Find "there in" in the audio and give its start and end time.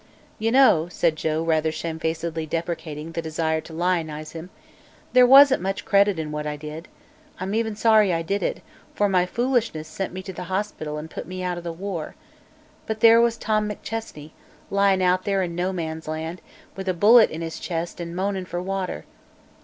15.23-15.53